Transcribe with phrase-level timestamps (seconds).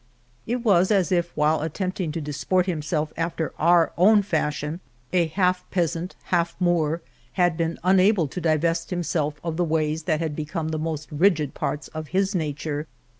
[0.47, 4.23] It was as if while attempting to disport 123 El Toboso himself after our own
[4.23, 4.79] fashion,
[5.13, 10.19] a half peasant, half Moor, had been unable to divest himself of the ways that
[10.19, 12.87] had become the most rigid parts of his nature.